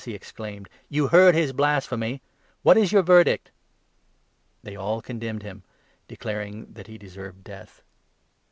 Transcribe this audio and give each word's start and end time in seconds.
he 0.03 0.15
exclaimed. 0.15 0.67
"You 0.89 1.09
heard 1.09 1.35
his 1.35 1.53
blasphemy? 1.53 2.23
What 2.63 2.75
is 2.75 2.91
your 2.91 3.03
verdict?" 3.03 3.51
They 4.63 4.75
all 4.75 4.99
condemned 4.99 5.43
him, 5.43 5.61
declaring 6.07 6.73
that 6.73 6.87
he 6.87 6.97
deserved 6.97 7.43
death. 7.43 7.83